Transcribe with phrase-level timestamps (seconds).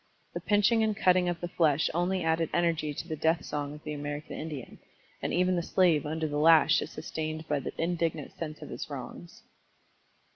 [0.33, 3.83] The pinching and cutting of the flesh only added energy to the death song of
[3.83, 4.79] the American Indian,
[5.21, 8.89] and even the slave under the lash is sustained by the indignant sense of his
[8.89, 9.43] wrongs."